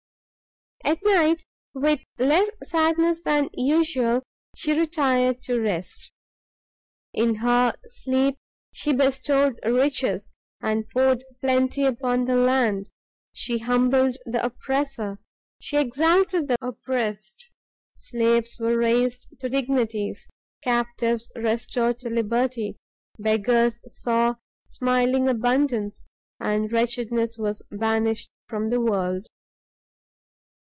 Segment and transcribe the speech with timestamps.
[0.83, 1.45] At night,
[1.75, 4.23] with less sadness than usual,
[4.55, 6.11] she retired to rest.
[7.13, 8.37] In her sleep
[8.73, 12.89] she bestowed riches, and poured plenty upon the land;
[13.31, 15.19] she humbled the oppressor,
[15.61, 17.51] she exalted the oppressed;
[17.95, 20.27] slaves were raised to dignities,
[20.63, 22.75] captives restored to liberty;
[23.19, 24.33] beggars saw
[24.65, 26.07] smiling abundance,
[26.39, 29.27] and wretchedness was banished the world.